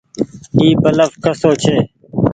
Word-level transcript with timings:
اي 0.57 0.67
بلڦ 0.83 1.11
ڪسو 1.23 1.51
ڇي۔ 1.61 1.75